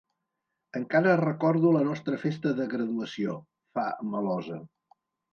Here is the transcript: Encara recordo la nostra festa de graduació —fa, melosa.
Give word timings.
Encara 0.77 1.11
recordo 1.19 1.73
la 1.75 1.83
nostra 1.87 2.17
festa 2.23 2.53
de 2.59 2.65
graduació 2.71 3.35
—fa, 3.41 3.85
melosa. 4.15 4.59